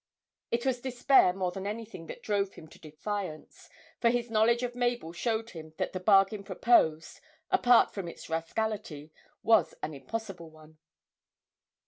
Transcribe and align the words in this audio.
It 0.49 0.65
was 0.65 0.81
despair 0.81 1.31
more 1.31 1.51
than 1.51 1.67
anything 1.67 2.07
that 2.07 2.23
drove 2.23 2.55
him 2.55 2.67
to 2.69 2.79
defiance, 2.79 3.69
for 3.99 4.09
his 4.09 4.31
knowledge 4.31 4.63
of 4.63 4.73
Mabel 4.73 5.13
showed 5.13 5.51
him 5.51 5.75
that 5.77 5.93
the 5.93 5.99
bargain 5.99 6.43
proposed, 6.43 7.19
apart 7.51 7.93
from 7.93 8.07
its 8.07 8.27
rascality, 8.27 9.11
was 9.43 9.75
an 9.83 9.93
impossible 9.93 10.49
one. 10.49 10.79